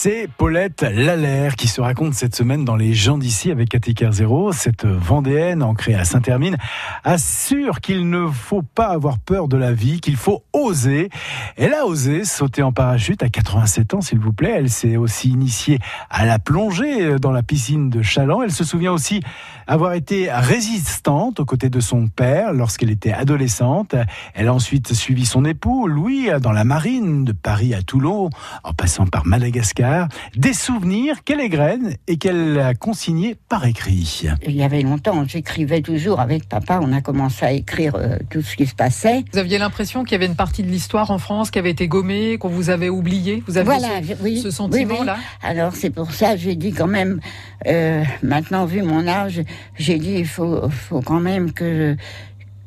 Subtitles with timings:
[0.00, 4.52] C'est Paulette Lallaire qui se raconte cette semaine dans Les gens d'ici avec Cathy Kerzero.
[4.52, 6.56] Cette Vendéenne ancrée à Saint-Hermine
[7.02, 11.08] assure qu'il ne faut pas avoir peur de la vie, qu'il faut oser.
[11.56, 14.54] Elle a osé sauter en parachute à 87 ans, s'il vous plaît.
[14.56, 15.80] Elle s'est aussi initiée
[16.10, 18.42] à la plongée dans la piscine de Chaland.
[18.44, 19.20] Elle se souvient aussi
[19.66, 23.96] avoir été résistante aux côtés de son père lorsqu'elle était adolescente.
[24.34, 28.30] Elle a ensuite suivi son époux, Louis, dans la marine de Paris à Toulon,
[28.62, 29.87] en passant par Madagascar.
[30.36, 34.26] Des souvenirs qu'elle égrène et qu'elle a consignés par écrit.
[34.46, 36.80] Il y avait longtemps, j'écrivais toujours avec papa.
[36.82, 39.24] On a commencé à écrire euh, tout ce qui se passait.
[39.32, 41.88] Vous aviez l'impression qu'il y avait une partie de l'histoire en France qui avait été
[41.88, 45.16] gommée, qu'on vous avait oublié Vous avez voilà, ce, oui, ce sentiment-là?
[45.42, 47.20] Alors c'est pour ça j'ai dit quand même,
[47.66, 49.42] euh, maintenant vu mon âge,
[49.76, 51.96] j'ai dit il faut, faut quand même que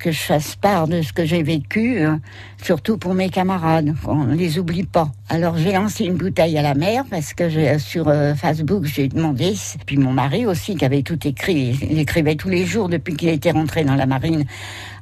[0.01, 2.21] que je fasse part de ce que j'ai vécu, hein,
[2.61, 5.11] surtout pour mes camarades, qu'on ne les oublie pas.
[5.29, 9.07] Alors j'ai lancé une bouteille à la mer parce que j'ai, sur euh, Facebook j'ai
[9.07, 9.53] demandé,
[9.85, 13.29] puis mon mari aussi qui avait tout écrit, il écrivait tous les jours depuis qu'il
[13.29, 14.45] était rentré dans la marine.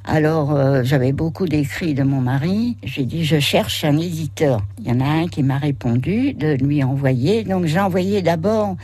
[0.03, 4.61] Alors euh, j'avais beaucoup d'écrits de mon mari, j'ai dit je cherche un éditeur.
[4.79, 8.75] Il y en a un qui m'a répondu de lui envoyer, donc j'ai envoyé d'abord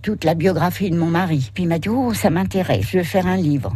[0.00, 1.50] toute la biographie de mon mari.
[1.52, 3.74] Puis il m'a dit oh ça m'intéresse, je vais faire un livre.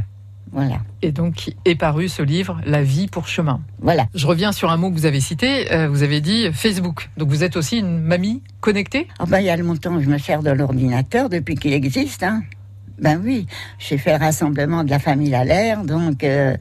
[0.53, 0.81] Voilà.
[1.01, 3.61] Et donc est paru ce livre, La vie pour chemin.
[3.81, 4.07] Voilà.
[4.15, 5.73] Je reviens sur un mot que vous avez cité.
[5.73, 7.09] euh, vous avez dit Facebook.
[7.17, 9.09] Donc vous êtes aussi une mamie connectée?
[9.19, 12.23] Oh ben, il y a longtemps, je me sers de l'ordinateur depuis qu'il existe.
[12.23, 12.43] Hein.
[12.99, 13.47] Ben oui,
[13.79, 16.57] j'ai fait le rassemblement de la famille à l'air, donc euh,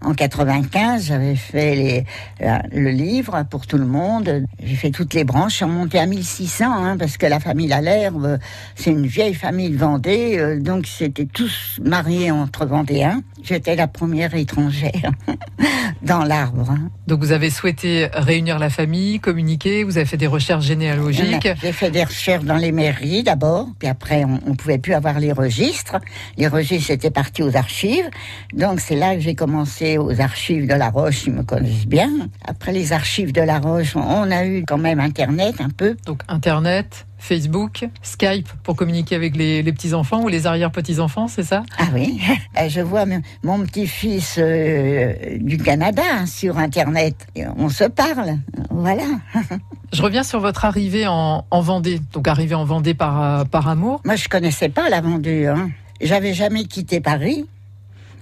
[0.00, 2.04] en 95, j'avais fait les,
[2.42, 4.44] euh, le livre pour tout le monde.
[4.62, 7.72] J'ai fait toutes les branches, je suis remontée à 1600, hein, parce que la famille
[7.72, 8.38] à l'herbe,
[8.74, 13.22] c'est une vieille famille de Vendée, euh, donc c'était tous mariés entre Vendéens.
[13.42, 15.12] J'étais la première étrangère
[16.02, 16.70] dans l'arbre.
[16.70, 16.90] Hein.
[17.06, 21.48] Donc vous avez souhaité réunir la famille, communiquer, vous avez fait des recherches généalogiques.
[21.62, 25.18] J'ai fait des recherches dans les mairies d'abord, puis après on, on pouvait plus avoir
[25.18, 25.96] les registres.
[26.36, 28.08] Les registres étaient partis aux archives,
[28.52, 32.10] donc c'est là que j'ai commencé aux archives de La Roche, ils me connaissent bien.
[32.44, 35.96] Après les archives de La Roche, on a eu quand même Internet un peu.
[36.04, 41.62] Donc Internet, Facebook, Skype pour communiquer avec les, les petits-enfants ou les arrière-petits-enfants, c'est ça?
[41.78, 42.20] Ah oui,
[42.58, 43.04] Euh, je vois
[43.44, 47.14] mon petit-fils euh, du Canada hein, sur Internet.
[47.36, 48.38] Et On se parle,
[48.70, 49.04] voilà.
[49.92, 52.00] Je reviens sur votre arrivée en, en Vendée.
[52.12, 54.02] Donc arrivée en Vendée par, euh, par amour.
[54.04, 55.46] Moi, je connaissais pas la Vendée.
[55.46, 55.70] Hein.
[56.00, 57.46] J'avais jamais quitté Paris.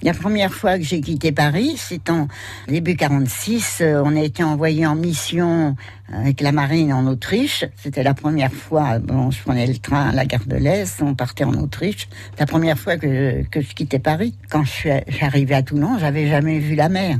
[0.02, 2.28] La première fois que j'ai quitté Paris, c'est en
[2.68, 3.78] début 46.
[3.80, 5.74] euh, on a été envoyé en mission
[6.12, 7.64] avec la marine en Autriche.
[7.76, 8.98] C'était la première fois.
[8.98, 11.02] Bon, je prenais le train à la gare de l'Est.
[11.02, 12.08] On partait en Autriche.
[12.38, 14.34] La première fois que, que je quittais Paris.
[14.50, 14.90] Quand je suis
[15.22, 17.16] arrivée à Toulon, j'avais jamais vu la mer.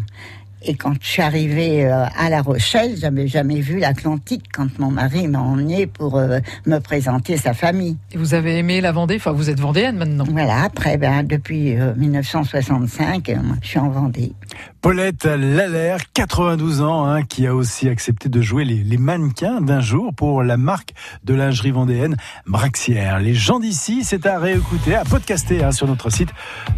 [0.63, 4.91] Et quand je suis arrivée euh, à La Rochelle, j'avais jamais vu l'Atlantique quand mon
[4.91, 7.97] mari m'a emmené pour euh, me présenter sa famille.
[8.13, 9.17] Et vous avez aimé la Vendée?
[9.17, 10.25] Enfin, vous êtes vendéenne maintenant.
[10.29, 14.33] Voilà, après, ben, depuis euh, 1965, euh, je suis en Vendée.
[14.81, 19.81] Paulette Lallaire, 92 ans, hein, qui a aussi accepté de jouer les, les mannequins d'un
[19.81, 22.17] jour pour la marque de lingerie vendéenne
[22.47, 23.19] Braxière.
[23.21, 26.31] Les gens d'ici, c'est à réécouter, à podcaster hein, sur notre site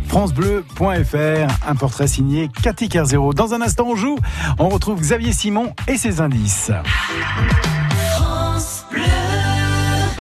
[0.07, 1.69] francebleu.fr.
[1.69, 3.35] Un portrait signé Cathy Kerzero.
[3.35, 3.61] Dans un
[4.59, 6.71] On retrouve Xavier Simon et ses indices.